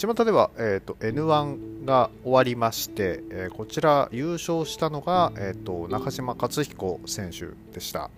[0.00, 8.08] 巷では、えーと、N1 が終わりまして、えー、こちら優勝したのが、えーと、中島克彦選手でした。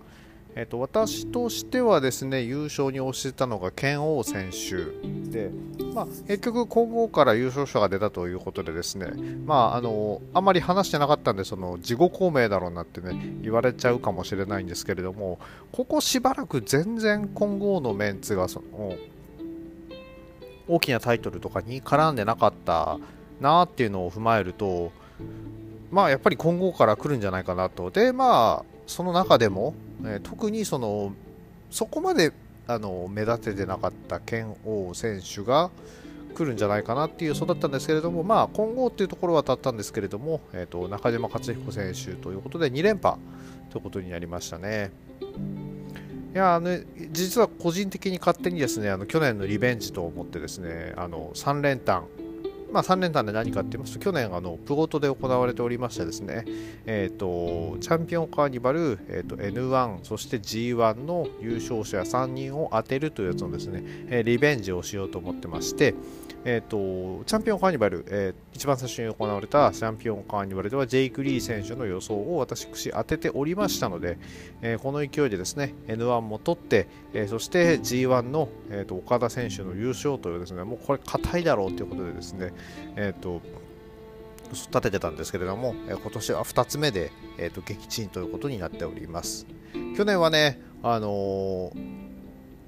[0.55, 4.77] えーと、私としてはですね優勝に推してたのが剣王選手
[5.31, 5.51] で、
[5.93, 9.07] まあ、結局、今後から優勝者が出たということでですね、
[9.45, 15.41] まあ、あのあまり話してなかったんでその自己公明だろうなってね言われちゃうかもしれないんですけれども
[15.73, 18.95] ここしばらく全然今後のメンツがその
[20.75, 22.99] 大きなタイトルとかに絡んでなかった
[23.41, 24.93] なっていうのを踏まえると
[25.91, 31.13] まあやっぱり今後から来るんじゃないかなとでまあその中でも、えー、特にその
[31.71, 32.33] そこまで
[32.67, 35.71] あの目立ててなかった剣王選手が
[36.35, 43.17] 来るんじゃないかなっていう予想だったんですけれども、まあ、今後っていうところは当たったんですけれども、えーと、中島克彦選手ということで2連覇
[43.71, 44.91] ということになりましたね。
[46.33, 46.79] いやあの
[47.11, 52.07] 実は個人的に勝手にですねあの去年のリベンジと思ってですねあの3連単。
[52.73, 56.45] まあ、3連単で何かって言いますと、去年あのプゴトで行われておりましてですね、
[56.87, 65.95] えーと、チャンピオンカーニバル、えーと、N1、そして G1 の優勝者3人を当てるというやつのですね、え、リベンジをしようと思ってまして、
[66.45, 74.19] えーと、チャンピオンカーニバル、えー、一番最初に行われたチャンピオンカーニバルではジェイク・リー選手の予想を私当てておりましたので、
[74.61, 82.53] えー、この勢いでですね N1 も取って、えー、そして G1 の、えーと、岡田選手の優勝というですねもうこれ硬いだろうということでですね、
[82.97, 83.41] えーと、
[84.51, 89.47] 立ててたんですけれども、えー、今年は2つ目で、えーと撃沈ということになっております。
[89.97, 92.12] 去年はねあのー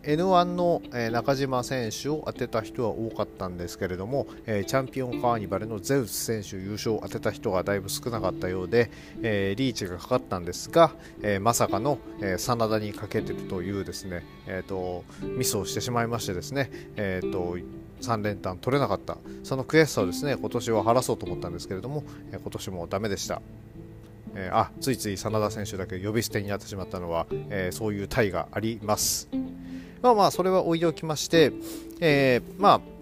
[0.06, 8.90] N1 の、中島選手を当てた人は多かったんですけれども、チャンピオンカーニバルのゼウス選手優勝を当てた人がだいぶ少なかったようで、
[9.22, 10.92] リーチがかかったんですが、
[11.40, 11.98] まさかの、
[12.38, 17.56] 真田にかけてるというですね、えーと、ミスをしてしまいましてですね、えーと、
[18.02, 23.40] 3連単取れなかったその悔しさをですね今年は晴らそうと思ったんですけれども、今年もダメでした。
[24.36, 29.28] えー、あついつい真田選手だけ呼び捨てになってしまったのは、えー、そういう体があります。
[30.02, 31.52] まあまあそれは置いておきまして、
[32.00, 32.94] えー、まあ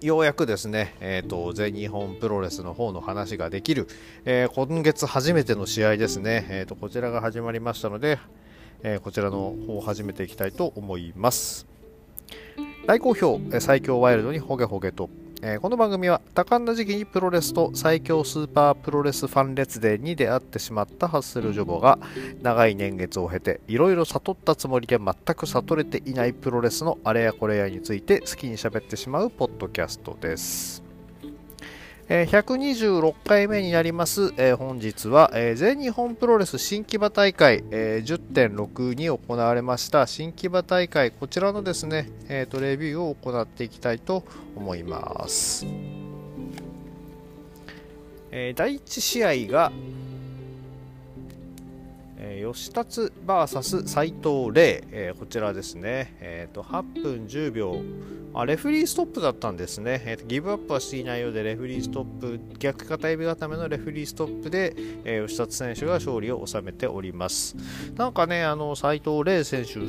[0.00, 3.86] ようやくですね、えーと、全日本プロレスの方の話ができる、
[4.24, 8.18] えー、今月初めての試合ですね、えーと、こちらが始まりましたので、
[8.82, 11.66] えー、こちらの方を始めていきたいと思います。
[12.86, 15.10] 大好評、最強ワイルドにホゲホゲと
[15.42, 21.98] えー、この番組は多感な時期にプロレスと最強スーパープロレスファン列伝に出会ってしまったハッスルジョボが
[22.42, 30.89] 長い年月を経ていろいろ悟ったつもりで全く悟れていないプロレスのあれやこれやについて好きに喋ってしまうポッドキャストです。
[32.12, 40.08] え126回目になります、え本日は、え全日本プロレス新木場大会、え10.6に行われました。
[40.08, 44.24] 新木場大会こちらのですね、えーと、レビューを行っていきたいと
[44.56, 45.64] 思います、
[48.32, 49.70] え第1試合が、
[52.22, 57.80] え、吉達 VS 斎藤麗、えー、こちらですね、えーと、8分10秒
[58.34, 67.56] あレフリーストップだったんですね、えーと、ギブアップはしていないようでレフリーストップ逆片指固めのレフリーストップで、えー、吉達選手が勝利を収めております。
[67.96, 69.80] なんかねあの斎藤麗選手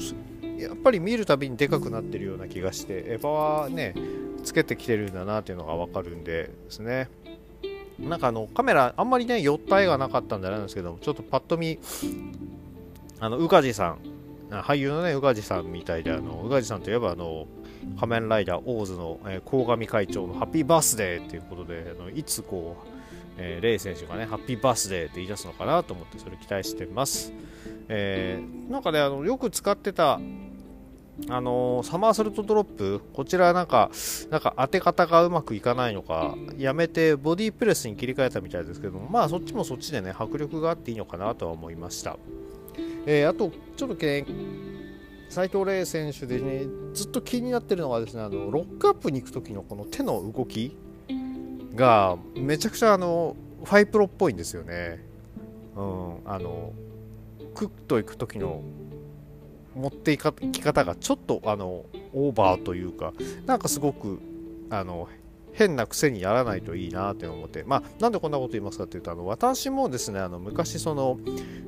[0.61, 3.93] やっぱり見るたびにでかくなってるような気がしてエヴァはね
[4.43, 7.09] つけてきてるんだなっていうのが分かるんでですね。
[8.01, 11.79] なんかあのカメラあんまりね寄った絵がなかったんじゃなんですけどちょっとパッと見
[13.19, 14.00] あの宇梶さん。
[14.59, 17.47] 俳優のね宇梶さんみたいであの宇梶さんといえばあの
[18.00, 22.88] 仮面ライダーオーズの、えー、鴻上会長のハッピーバースデーっていうことであのいつこう、
[23.38, 27.31] えー、レイ選手がねハッピーバースデーって言い出すのかなと思ってそれ期待してます、
[27.88, 30.19] えー、なんかねあのよく使ってた
[31.29, 33.91] あのー、サマーソルトドロップ、こちらなんか、
[34.29, 42.17] なんか当て方がうまくいかないのか、やめてボディープレスに切り替えたみたいですけども、まあそっちもそっちでね、迫力があっていいのかなとは思いました。
[43.05, 44.25] えー、あと、ちょっとけ
[45.29, 50.75] 斉藤麗選手でね、ずっと気になってるのがですね、あのロックアップに行く時のこの手の動き
[51.73, 55.05] が、めちゃくちゃあの、ファイプロっぽいんですよね。
[55.75, 56.73] うん、あの、
[57.55, 58.61] クッと行く時の
[59.76, 63.14] 持っていき方がちょっとあのオーバーというか
[63.46, 64.20] なんかすごく
[64.70, 65.08] あの
[65.53, 71.19] 変な癖にやらないといいなって思って、まあ、なんでこんなこと言いますかっていうと、あの私もですね、あの昔、その、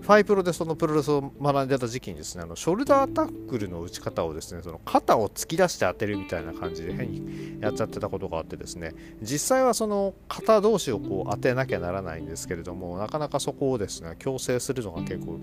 [0.02, 15.40] ファイプロでそのプロレスを学んでた時期にですね、あのショルダータックルの打ち方をですね、その肩を突き出して当てるみたいな感じで変にやっちゃってたことがあってですね、実際はその肩同士をこう当てなきゃならないんですけれども、なかなかそこをですね、強制するのが結構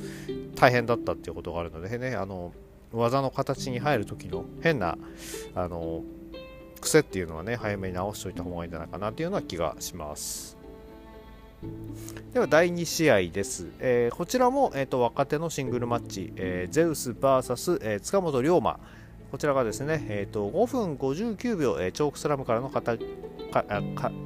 [0.56, 2.52] 大変だったっていうことがあるのでね、あの
[2.92, 4.98] 技の形に入る時の変な、
[5.54, 6.02] あの、
[6.80, 10.56] 癖っていうのはね早めに直しておいた方がいいんじゃないかなっていうような気がします。
[12.32, 18.80] では第2試合です、えー、こちらも、えーと、若手のシングルマッチ、えー、ゼウス VS、えー、塚本龍馬。
[19.30, 22.82] こちらがですね、えーと、5分59秒、えー、チョークスラムからのか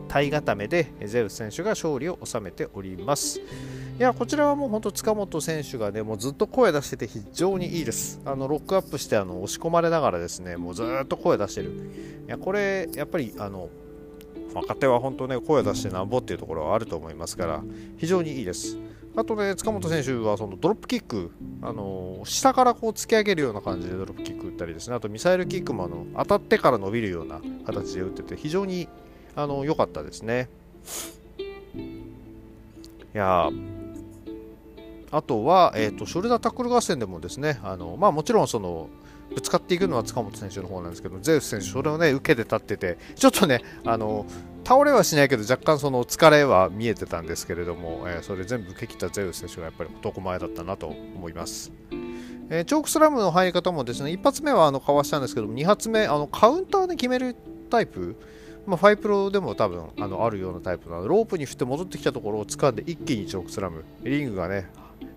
[0.08, 3.40] 体固めでゼウス選手が勝利を収めております。
[3.40, 3.42] い
[4.00, 8.20] やこちらはもう本当塚本選手がねもうずっと声出してて非常にいいです。
[8.24, 11.70] あのロックアップしてあの押し込まれながらですねもうずっと声出してる。
[12.26, 13.68] いやこれやっぱりあの
[14.54, 17.62] 若手は本当ね声出してなんぼっていうところはあると思いますから
[17.98, 18.78] 非常にいいです。
[19.16, 21.30] あとね塚本選手はそのドロップキック
[21.62, 28.88] あの下からこう突き上げるような感じでドロップキック打ったりですねあとミサイルキックもあの当たってから伸びるような形で打ってて非常に
[29.36, 30.48] あの良かったですね。
[33.14, 33.50] いや
[35.12, 38.88] あとは、えーと、ショルダータックル合戦でもですねあの、まあ、もちろんその
[39.34, 44.26] ぶつかっていくのは塚本選手の方なんですけどゼウス選手それをね受けて立っててちょっとねあの
[44.64, 51.72] 倒れはしないけど若干その疲れは見えてたんですけれども、えー、それ全部受け切ったゼウス選手がやっぱり男前だったなと思います。
[52.50, 57.36] えー、チョークスラムの入り方もですね一発目はあのかわしたんですけど2発目あのカウンターで決める
[57.70, 58.16] タイプ
[58.66, 64.68] まあ、ファイプロでも多分あのあるようなタイプなのロープに振って戻ってきたところを掴んで一気にチョークスラムリングがね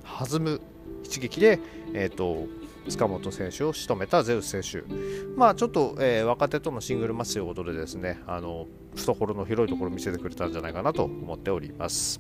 [0.04, 0.62] 弾む
[1.04, 1.60] 一撃で、
[1.94, 2.48] えーと、
[2.90, 4.88] 塚本選手を仕留めたゼウス選手、
[5.36, 12.20] まあ、ちょっと、えー、若手とのシングルマッチということでですねあの懐の広いところを見せてくれたんじゃないかなと思っております。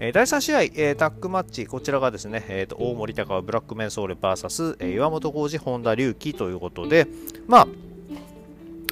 [0.00, 7.08] えー、第3試合、えー、タッグマッチ、こちらがですね、えーと、大森高ブラックメンソーレ VS、えー、岩本浩二、本田隆起ということで、
[7.48, 7.66] ま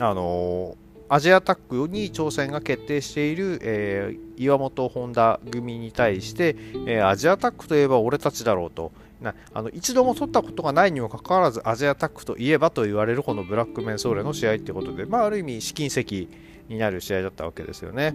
[0.01, 6.57] あ、あのーアジアタックに挑戦が決定している、えー、岩本本田組に対して、
[6.87, 8.93] えー、アジアタックといえば俺たちだろうと。
[9.21, 16.29] なあの一度も取ったことがないにもかかわらずアジアタックといえばと言われるこのブラックメンソーレの試合ということで、まあ、ある意味試金石
[16.69, 18.15] になる試合だったわけですよね。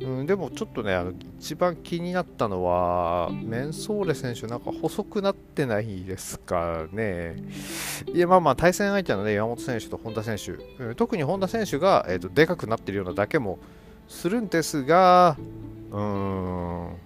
[0.00, 7.36] うん、でもちょっとね、あの一番気になったのは、メンソーレ選手、なんか細くなってないですかね。
[8.12, 10.52] いや、まあまあ、対戦相手のね、山本選手と本田選手、
[10.82, 13.58] うん、特に本田選手が、えーと、でかくなってるようなだけも
[14.08, 15.36] するんですが、
[15.90, 16.96] うーん、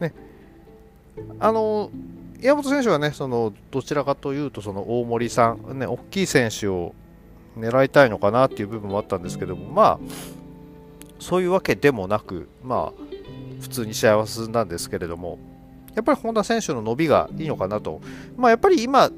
[0.00, 0.12] ね、
[1.38, 1.90] あの、
[2.40, 6.94] 山本選手はね、そのどちらかというと、その大森さん、ね、大きい選手を
[7.58, 9.98] 狙いたいのかなっていう部分もあったんですけども、まあ、
[11.18, 13.02] そういうわけでもなく、まあ、
[13.60, 15.38] 普通に試合は進んだんですけれども、
[15.94, 18.00] やっぱり本田選手の伸びがいいのかなと。
[18.36, 19.10] まあ、やっぱり今、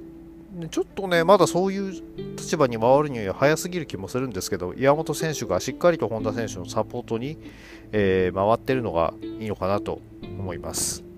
[0.70, 1.92] ちょっとね、まだそういう
[2.36, 7.38] 立場に回るには早すぎる気もするんですけど、岩本選手がしっかりと本田選手のサポートに、
[7.92, 11.09] えー、回ってるのがいいのかなと思います。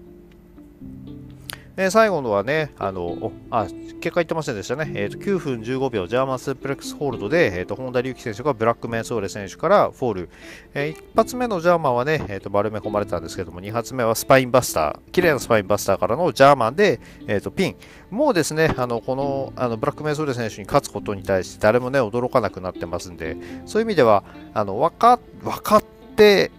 [1.82, 3.66] えー、最後のはね、あの、あ、
[4.00, 4.92] 結果言ってませんでしたね。
[4.94, 10.28] えーと、9分15秒、ジャーマンスープレックスホールドで、えーと、本田隆起選手がブラックメンソーレ選手からフォール。
[10.74, 17.76] えー、一発目のジャーマンはね、えーと、丸め込まれたんですけども、2発目はスパインバスター、綺麗なスパインバスターからのジャーマンで、えー、とピン。
[18.10, 23.36] もうですね、あのこのあのブラックメンソーレ選手に勝つことに対して誰もね、驚かなくなってますんで、
[23.66, 24.22] そういう意味では、
[24.54, 26.52] あの分か分かって、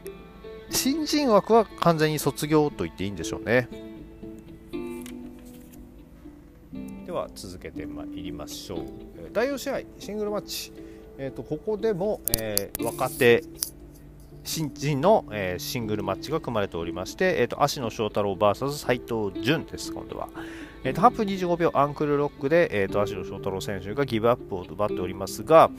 [0.70, 3.93] 新人枠は完全に卒業と言っていいんでしょうね。
[7.14, 8.80] は続けてまいりましょう。
[9.32, 10.74] 第4試合シングルマッチ、
[11.18, 13.44] えーと、ここでも、えー、若手
[14.44, 19.94] 新人の、えー、シングルマッチが組まれておりまして、えーと、足野翔太郎 VS 斎藤潤です。
[19.94, 20.28] 今度は、
[20.84, 25.70] えーと、8分25秒アンクルロックで、えー、と足野翔太郎選手がギブアップを奪っておりますが、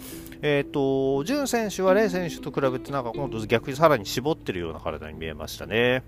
[0.40, 6.02] えー、と潤選手はレイ選手と比べてなんか今度逆にさらに絞ってるような体に見えましたね。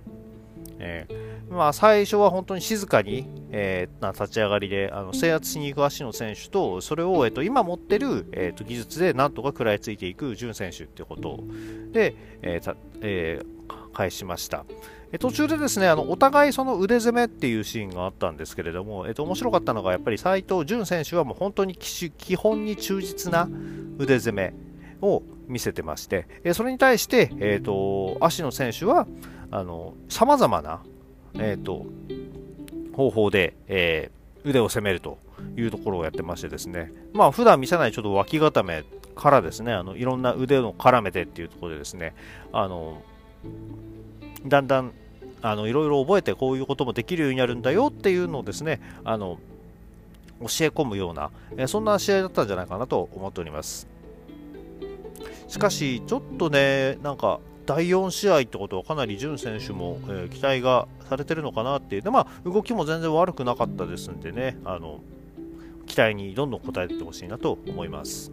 [0.78, 11.40] えー、まあ、最初は本当に静かに、えー、な立ち上がりであの制圧しに行く足の選手とそれを、えーと、今持ってる、えーと、技術でなんとか食らいついていく潤選手ってこと
[11.92, 14.64] で、えーえー、返しました。
[15.20, 23.48] 途中でですねあのお互いその腕攻めっていうシーンがあったんですけれども、えー、と面白かったのがやっぱり斉藤潤選手はもう本当に基本に忠実な
[23.98, 24.54] 腕攻め
[25.00, 29.06] を見せてまして、えそれに対して、えーと、足の選手は
[30.08, 30.82] さまざまな、
[31.34, 31.86] えーと、
[32.94, 35.18] 方法で、えー、腕を攻めると
[35.56, 38.84] いうところをやってましてですね、まあ普段見せないちょっと脇固め
[39.14, 42.14] からですね、あのいろんな腕を絡めてっていうところでですね、
[42.52, 43.02] あの
[44.46, 44.92] だんだん
[45.42, 49.38] あのいろいろ覚えてこういうこともできるようになるんだよっていうのをですね、あの
[50.40, 53.88] 教え込むような、えそんな試合だったんじゃないかなと思っております。
[55.48, 65.00] しかし、ちょっとね、なんか第4試合ってことはかなり潤選手も、えー、期待がされてるのかなっていうで、まあ、動きも全然悪くなかったですんでねあの
[65.86, 68.32] 期待にどんどん応えてほしいなと思います。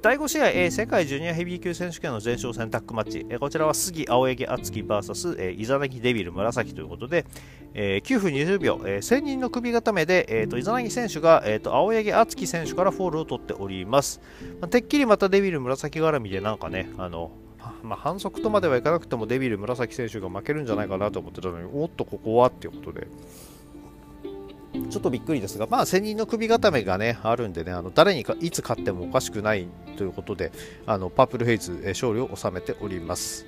[0.00, 7.26] 第5試合、えー、世界ジュニアヘビー級選手権の前哨戦タッグマッチ、えー、こちらは杉青柳敦樹 VS、えー、イザナギデビル紫ということで、
[7.74, 14.22] えー、9分20秒、えー、1000人の首固めで、えーと、イザナギ選手が、えーと、青柳敦樹選手からフォールを取っております、
[14.62, 17.32] まあ、てっきりまたデビル紫絡みでなんかねあの
[17.82, 23.06] まあ、反則とまではいかなくてもデビル紫選手が負けるんじゃないかなと思ってたのにおっとここはっていうことで。
[24.72, 30.52] ちょっとびっくりですが、まあ、専任の首固めが、ね、あるんでね、あの誰にかいつ勝ってもおかしくないということで、
[30.86, 33.46] あのパープルヘイズ、え勝利を収めております。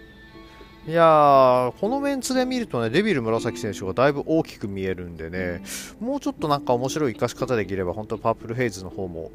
[0.87, 5.63] いやー、このメンツで見るとね、デビル紫選手がだいぶ大きく見えるんでね、
[5.99, 9.31] もうちょっとなんか面白い生かし方できれば、本当パープルヘイズの方も、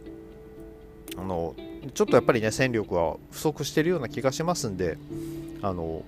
[1.17, 1.55] あの、
[1.95, 4.99] ちょっとやっぱりね、戦力は不足してるような気がしますんで、
[5.63, 6.03] あの、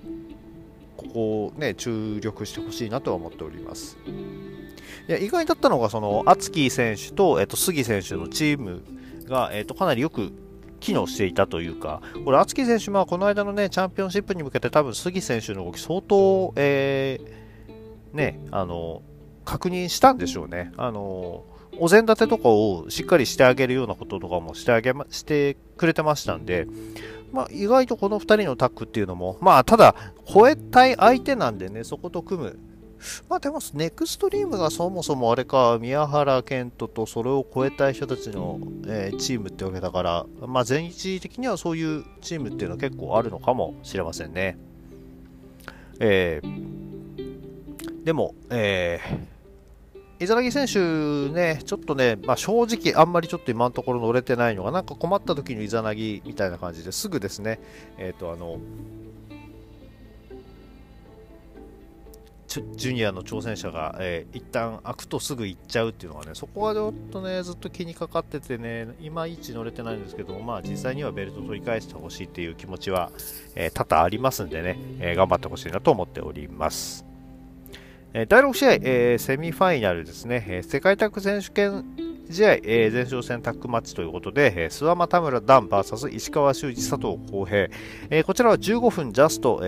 [1.02, 3.96] ここをね、注力してほしいなとは思っております。
[5.08, 8.82] いや意外だったのが、その、アツキ選手と、えっと、杉選手のチーム
[9.24, 10.32] が、えっと、かなりよく
[10.82, 19.02] 機能していたというか、これ、敦樹選手、まあ、この間のね、チャンピオンシップに向けて、多分杉選手の動き、相当、えー、ね、あの、
[19.44, 20.72] 確認したんでしょうね。
[20.76, 21.44] あの、
[21.78, 26.66] お膳立てとかをしっかりしてあげるようなこととかもしてあげま、してくれてましたんで、
[27.32, 29.94] まあ、意外とこの2人のタッグっていうのも、まあ、ただ、
[30.26, 32.58] 超えたい相手なんでね、そこと組む
[33.28, 44.56] まあでも、ネクストリームがそもそもあれか、宮原健人とそれを超えたい人たちの、えー、チームってわけだから、まあ全一的にはそういうチームっていうのは結構あるのかもしれませんね。
[45.98, 49.41] えー、でも、えー、
[50.22, 50.78] イザナギ選手
[51.30, 57.58] ね、ちょっとね、まあ、正直あんまりちょっと今のところ乗れてないのが、なんか困った時のイザナギみたいな感じですぐですね、
[57.98, 58.58] えっ、ー、と、あの、
[62.76, 73.10] ジュニアの挑戦者が、えー、一旦開くとすぐ行っちゃうっていうのがね、そこはちょっとね、ずっと気にかかっててね、いまいち乗れてないんですけどまあ実際にはベルト取り返してほしいっていう気持ちは、
[73.54, 77.11] えー、多々ありますんでね、えー、頑張ってほしいなと思っております。
[78.12, 81.82] 第6試合、セミファイナルですね、世界タッグ選手権
[82.30, 82.58] 試合、前
[83.04, 87.70] 哨戦タッグマッチということで、えー、諏訪魔田村男児 VS 石川修司佐藤浩平、
[88.24, 89.62] こちらは15分ジャスト、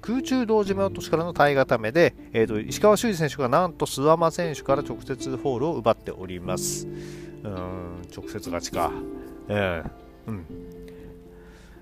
[0.00, 2.14] 空中胴締め落としからの体固めで、
[2.68, 6.86] 石川修司選手がなんと諏訪魔選手から直接フォールを奪っております。
[7.42, 8.92] うん直接勝ちか。
[9.48, 10.77] えー、うん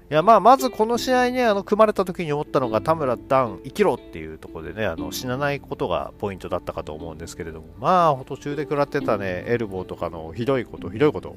[0.08, 11.34] いやまあまずこの試合ね、あの組まれた時に思ったのが田村ダン生きろっていうところでね、あの死なないことがポイントだったかと思うんですけれども、まあ途中で食らってたね、エルボーとかのひどいこと、ひどいこと。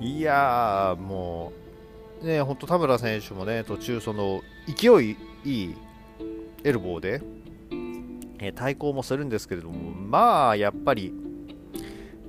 [0.00, 1.52] いやー、も
[2.20, 5.74] う、ね、本当田村選手もね、途中その勢いいい
[6.64, 7.22] エルボーで、
[8.40, 11.12] え対抗もするんですけれども、まあやっぱり、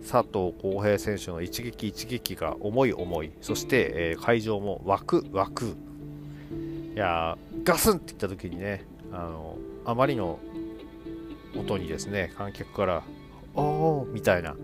[0.10, 5.76] 佐藤浩平選手の一撃一撃が重い重いそして、えー、会場も湧く湧く
[6.96, 10.40] いやガスンっていった時にねあのあまりの
[11.58, 13.04] 音にですね観客から
[13.54, 14.56] 「おー」みたいな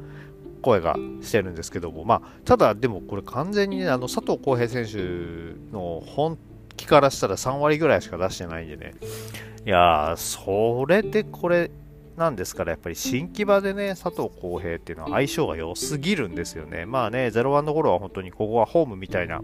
[0.62, 6.38] 声がしてるんですけども、まあ、ただでもこれ完全にねあの佐藤浩平選手の本
[6.78, 8.94] 気からしたら3割ぐらいしか出してないんでね。
[9.66, 11.72] いやーそれでこれ
[12.17, 16.86] なんですから、やっぱり新木場でね、佐藤浩平っていうのは相性が良すぎるんですよね。
[16.86, 19.41] まあね、01の頃は本当にここはホームみたいな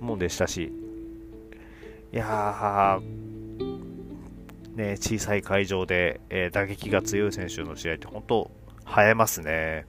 [0.00, 0.72] もんでしたし、
[2.12, 3.24] いやー、
[4.76, 8.50] ね、小さい会場で、えー、打撃が強い選手の試合って本当、
[8.86, 9.86] 映えますね。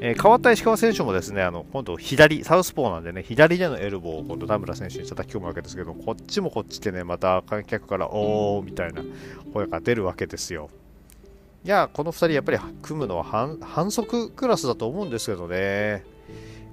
[0.00, 9.02] えー、変わった石川選手もですね、あの今度左、サウスポーなんでね、左でのエルボーを今度田村選手に叩き込むわけですけど、こっちもこっちでね、また観客からおーみたいな
[9.52, 10.70] 声が出るわけですよ。
[11.68, 16.02] いや、この2人やっぱり組むのは反則クラスだと思うんですけどね。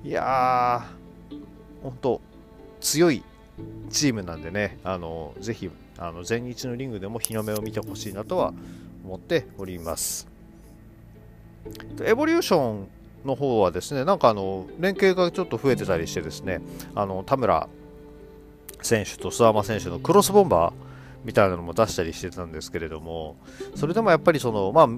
[0.05, 1.37] いやー、
[1.83, 2.21] 本当
[2.79, 3.21] 強い
[3.89, 8.53] チームなんでね、あのぜひあの全日のリングでも日の目を見てほしいなとは
[9.03, 10.29] 思っております。
[12.01, 12.87] エボリューション
[13.25, 16.61] の方はですね、なんかあの連携がちょっと増えてたりしてですね、
[16.95, 17.67] あの田村
[18.81, 20.84] 選手と諏訪間選手のクロスボンバー
[21.25, 23.35] みたいなのも出したりしてたんですけれども、
[23.75, 24.89] それでもやっぱりその、まあ、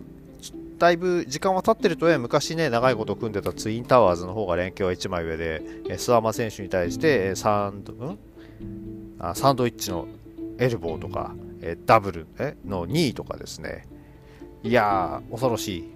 [0.77, 8.19] だいぶ時間は経ってるとね、昔ね、長いこと組んでたツインタワーズの方が連携は1枚上で、諏訪間選手に対してサンド、うん？
[9.19, 10.07] あサンドイッチの
[10.59, 13.87] エルボーとか、えダブルえの2位とかですね。
[14.63, 15.89] いやー、恐ろしい。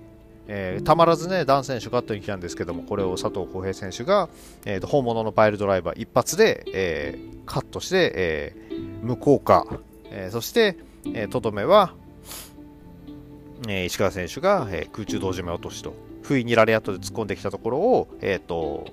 [0.47, 4.27] えー、たまらずね、ダン選手カットに来たんですけども、これを佐藤浩平選手が、
[4.65, 9.65] えー、本物のパイルドライバー一発で、えー、カットして、えー、無効化、
[10.11, 10.77] えー、そして、
[11.13, 11.93] えー、とどめは、
[13.67, 18.87] えー、石川選手が、えー、空中同時目落としと、不意にラリアットで突っ込んできたところを、えーと、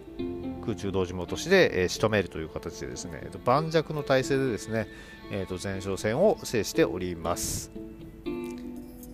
[0.63, 4.89] 空中同時目落としで、えー、仕留めるという形でですね、盤石の体勢でですね、
[5.31, 7.71] えーと、前哨戦を制しております。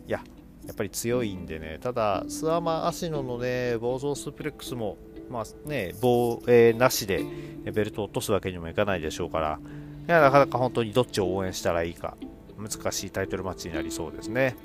[0.07, 0.23] いや、
[0.67, 4.97] やっぱり強いんでね、ただ、スアマ・アシノのね、暴走スープレックスも、
[5.31, 7.25] まあね、棒、えー、なしで
[7.65, 9.59] ベルトを落とすわけにもいかないでしょうから、
[10.07, 12.17] いやなかなか本当にどっちを応援したらいいか、
[12.59, 14.57] 難しいタイトルマッチになりそうですね。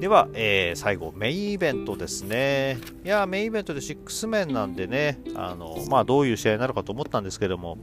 [0.00, 2.78] では、えー、最後、メインイベントですね。
[3.04, 7.78] いや、メインイベントで6面なんでね、あの、まあ、どういう試合になるかと思ったんですけども、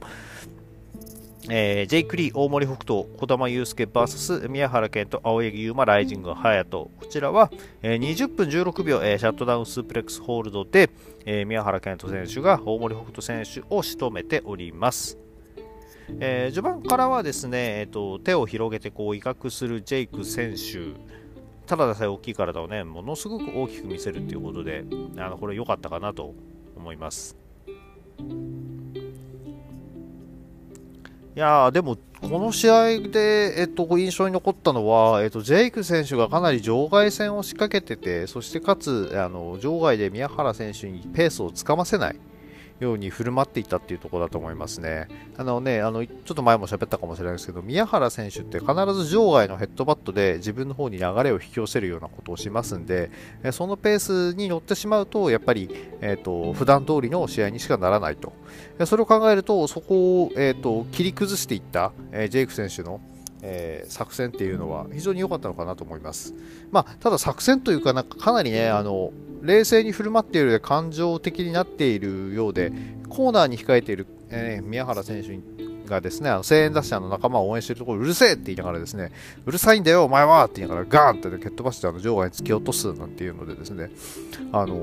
[1.48, 6.90] えー、ジェイク・リー、大森北斗、児玉悠介 VS 宮原健と青柳優馬、ライジング、隼人。
[6.98, 10.90] こちらは、えー、20分16秒、えー、シャットダウンスープレックスホールドで、
[11.24, 15.18] えー、宮原健人選手が大森北斗選手を仕留めております。
[16.18, 20.98] えー、序盤からはですね、えーと、手を広げてこう威嚇するジェイク選手、
[21.66, 24.84] ただでさえ大きい体をね、ものすごく大きく見せるということで、
[25.16, 26.34] あのこれ良かったかなと
[26.76, 27.36] 思います。
[31.36, 42.16] いやでも、この試合で、えっと、印象に残ったのは、えっと、ジェイク選手がかなり場外戦を仕掛けてて、そしてかつ、あの場外で宮原選手にペースをつかませない。
[42.80, 45.08] ように振る舞っていたっていうところだと思いますね。
[45.36, 53.10] あのね、あの、ちょっと前も喋ったかもしれないですけど、宮原選手って必ず場外のヘッドバットで自分の方に流れを引き寄せるようなことをしますんで、
[53.52, 58.32] そのペースに乗ってしまうと、やっぱり、えっ、ー、と、普段通りの試合にしかならないと。
[58.84, 63.00] それを考えると、そこを、えっ、ー、と、切り崩していった、えジェイク選手の
[63.48, 66.34] えー、作戦っていうのは非常に良かったのかなと思います。
[66.72, 69.12] まあ、ただ作戦というかなんかかなりねあの
[69.42, 72.72] 冷静に振る舞っている感情的になっているようで
[73.08, 75.38] コーナーに控えている、えー、宮原選手
[75.88, 79.12] がですねあの声援出しの仲間を応援しているところうるせえって言いながらですね
[79.44, 83.90] うるさいんだよお前はって言いながらガーンって、ね、蹴っ飛ばしてあの場外に突き落とすなんていうのでですね
[84.50, 84.78] あのー、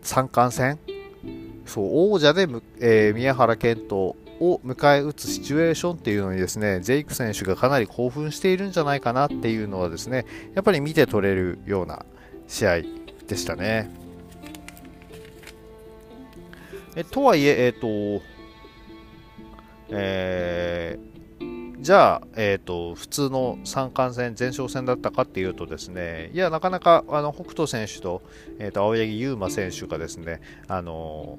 [0.00, 0.78] 三冠戦？
[1.66, 2.48] そう王者で、
[2.80, 12.04] えー、宮原健人を迎え撃つシチュエーションっていうのにですね、ジェイク選手がかなり興奮しているんじゃないかなっていうのはですね、やっぱり見て取れるような
[12.48, 12.80] 試合
[13.28, 13.90] でしたね。
[16.96, 18.24] えとはいえ、えっ、ー、と、
[19.90, 28.22] えー、じゃあ、えっ、ー、と、普通の三冠戦、前哨戦だったかっていうとですね、いや、なかなか、あの、北斗選手と、
[28.58, 31.38] えっ、と、青柳優馬選手がですね、あの、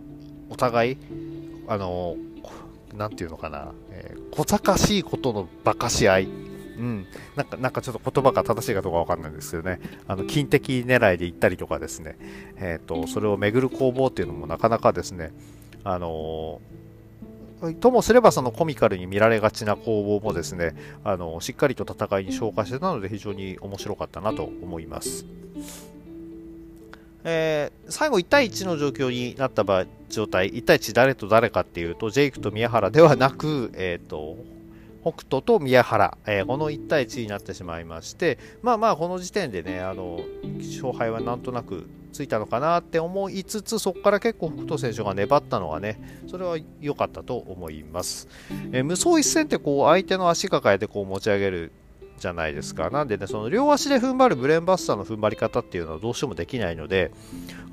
[0.49, 0.97] お互い、
[1.67, 2.15] あの、
[2.95, 6.27] なんていうのかな、えー、小賢しいことの馬鹿し合い。
[6.77, 12.17] うん、なんかなんかちょっと言葉が正しいかどうかわかんないんですけどね、あの金的狙いで行ったりとかですね、
[12.55, 15.31] えーと、それを巡る攻防っていうのもなかなかですね、
[15.83, 20.73] あのー、ともすればそのコミカルに見られがちな攻防もですね、
[21.03, 25.25] あのー、しっかりと戦いに消化してたので非常に面白かったなと思います。
[27.23, 34.37] えー、最後1対1の状況になった場状態、1対1誰と誰かっていうと、ジェイクと宮原ではなく、 えっ、ー、と、
[35.01, 40.21] 北斗と宮原、えー、この1対1になってしまいまして、まあまあ、この時点でね、あの、
[40.59, 48.27] 勝敗はなんとなくついたのかなって思いつつ、そこから結構北斗選手が粘ったのはね、それは良かったと思います。
[48.71, 51.71] えー、無双一戦ってこう、相手の足抱えてこう持ち上げる
[52.21, 52.89] じゃないですか。
[52.89, 57.11] なんでね、その両足で踏ん張るブレーンバスターの踏ん張り方っていうのはどうしてもできないので、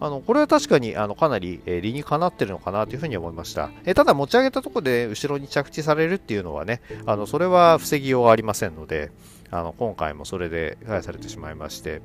[0.01, 3.71] あのこれは確かにあのかなり、えー、理にかなってるのかなというふうに思いました。
[3.85, 9.11] えー、ただ持ち上げたところで後ろに着地されるっていうのはね、あのそれは防ぎようがありませんので、
[9.51, 12.01] あの今回もそれで返されてしまいまして、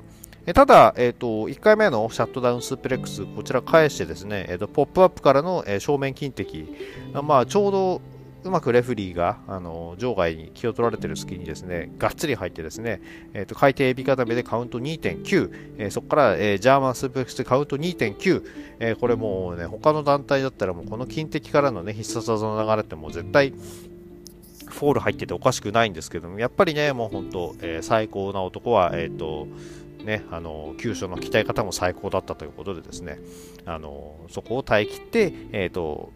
[0.53, 6.67] ただ、えーと、1回目のシャットダウンスープレックス、こちら返してですね、えーと、ポップアップからの、えー、正面金敵、
[7.13, 8.01] まあ、ちょうど
[8.43, 13.01] うまくレフリーがあの場外に気を取られてる隙にですねがっつり入ってですね、
[13.33, 18.43] えーと、海底エビ固めでカウント2.9、えー、そこから、えー、ジャーマンスープレックスでカウント2.9、
[18.79, 23.53] えー、これもうね他の団体だったらもうこの金敵からのね必殺技の流れってもう絶対
[24.67, 29.47] フォール入ってておかしくないんですけどもやっぱりねもう本当、えー、最高な男はえっ、ー、と
[30.03, 33.19] ね、あの急所の鍛え方も最高だったということでですね
[33.65, 36.11] あのそこを耐え切って、えーと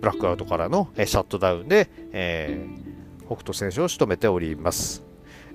[0.00, 2.66] ブラックアウトからの、えシャットダウンで、え、
[3.26, 5.08] 北斗選手を仕留めております。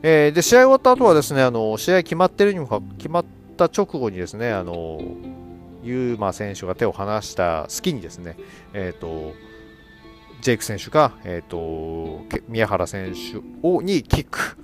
[0.05, 3.25] えー、で試合終わった後はですねあの試合決まってるにもか決まっ
[3.55, 4.99] た直後にですねあの
[5.81, 8.37] ユーマ選手が手を離した隙にですね、
[8.73, 9.33] えーと、
[10.41, 14.57] ジェイク選手が、えーと、宮原選手をにキック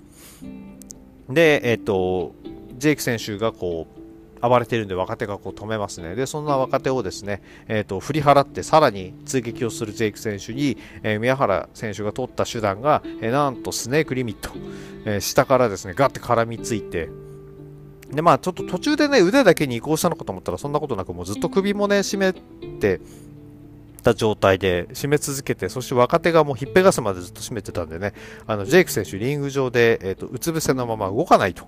[1.29, 2.33] で、えーと、
[2.77, 3.98] ジェイク選手がこう
[4.41, 6.15] 暴れてるんで若手がこう止めますね。
[6.15, 14.51] で、そんな若手をですね、えーと、振り払ってさらに追撃をするジェイク選手に、えー、宮原選手が取った手段が、えー、なんとスネークリミット、
[15.05, 17.09] えー、下からですね、ガッて絡みついて、
[18.11, 23.01] で、まあちょっと途中でね、腕だけに移行したのかと思ったらそんなことなく、もうずっと首もね、締めて、
[24.01, 28.13] た状態で締め続けて、そして若手がもうひっぺがすまでずっと締めてたんでね、
[28.47, 31.67] あのジェイク選手、リング上で、えーとうつ伏せのまま動かないと。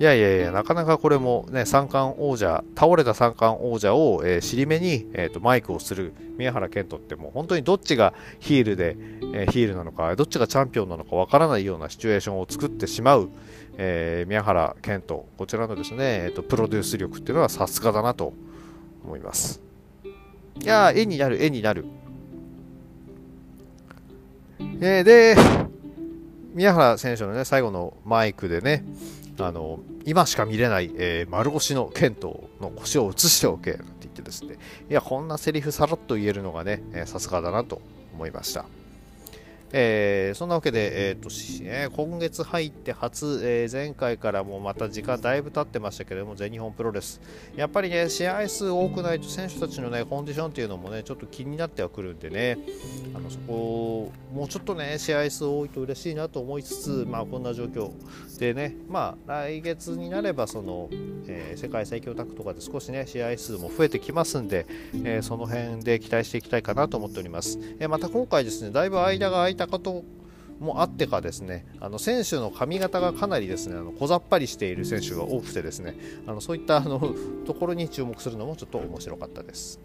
[0.00, 8.96] いやいやいや、なかなかこれもね、三冠王者、倒れた三冠王者を、えー、尻目に、えーと、マイクをする宮原健人ってもう本当にどっちがヒールで、
[9.34, 13.28] えー、ヒールなのか、どっちがチャンピオンなのかわからないようなシチュエーションを作ってしまう、
[13.76, 18.32] えー、宮原健人、こちらのですね、えーと、プロデュース力っていうのはさすがだなと
[19.04, 19.60] 思います。
[20.60, 21.84] いや絵になる、絵になる。
[24.80, 25.36] えー、で、
[26.58, 28.84] 宮原選手のね、最後のマイクでね、
[29.38, 34.56] あの今しか見れない、えー、丸腰の剣道の腰を移しておけって言ってですね
[34.90, 37.80] いやこんなセリフさらっと言えるのがねさすがだなと
[38.12, 38.64] 思いました。
[39.72, 41.28] えー、そんなわけで、えーと
[41.64, 47.20] えー、今月入って初、えー、前回からもまた時間だいぶ経ってましたけれども、全日本プロレス、
[47.54, 52.58] やっぱりね、試合数多くないと選手たちのね、コンディションっていうのもね、ちょっと気になってはくるんでね、
[53.14, 57.90] あのそこ、もうちょっとね、試合数多いと嬉しいなと思いつつ、まあ、こんな状況
[58.38, 60.88] でね、まあ、来月になれば、その、
[61.26, 64.66] えー、世界最強タッグとかで少しね、試合数も増えてきますんで、
[65.04, 67.58] えー、その辺で期待していきたいかなと思っております。
[67.78, 70.04] えー、また今回ですね、だいぶ間がたこと
[70.58, 77.14] もあってかですねあの選手の髪型がかなりですねあの小ざっぱりしている選手が多くてですねあのそういったあの
[77.46, 79.78] ところに注目するのもちょっと面白かったです、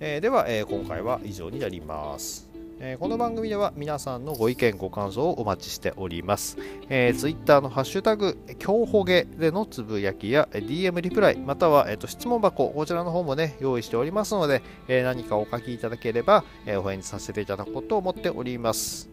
[0.00, 2.51] えー、では、えー、今回は以上になります。
[2.84, 6.58] え、この番組では皆さんのご意見、ご感想をお待ちしております。
[6.88, 19.08] えー、Twitter のハッシュタグ、今日ほげでのつぶやきや DM リプライ、または、えーと、質問箱、こちらの方もね、用意しておりますので、えー、何かお書きいただければ、えお返事させていただこうと思っております。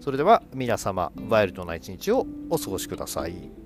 [0.00, 3.59] それでは皆様、ワイルドな一日をお過ごしください。